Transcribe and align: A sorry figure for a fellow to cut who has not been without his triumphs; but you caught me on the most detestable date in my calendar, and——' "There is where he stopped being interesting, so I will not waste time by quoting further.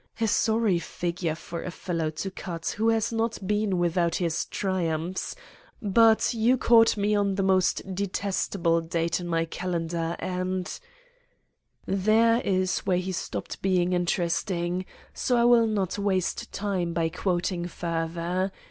A 0.19 0.25
sorry 0.27 0.79
figure 0.79 1.35
for 1.35 1.61
a 1.61 1.69
fellow 1.69 2.09
to 2.09 2.31
cut 2.31 2.73
who 2.79 2.89
has 2.89 3.13
not 3.13 3.37
been 3.45 3.77
without 3.77 4.15
his 4.15 4.45
triumphs; 4.45 5.35
but 5.79 6.33
you 6.33 6.57
caught 6.57 6.97
me 6.97 7.13
on 7.13 7.35
the 7.35 7.43
most 7.43 7.93
detestable 7.93 8.81
date 8.81 9.19
in 9.19 9.27
my 9.27 9.45
calendar, 9.45 10.15
and——' 10.17 10.79
"There 11.85 12.41
is 12.43 12.79
where 12.79 12.97
he 12.97 13.11
stopped 13.11 13.61
being 13.61 13.93
interesting, 13.93 14.87
so 15.13 15.37
I 15.37 15.43
will 15.45 15.67
not 15.67 15.99
waste 15.99 16.51
time 16.51 16.93
by 16.93 17.09
quoting 17.09 17.67
further. 17.67 18.51